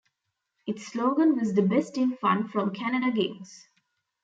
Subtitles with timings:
[0.65, 3.67] Its slogan was The Best in Fun from Canada Games.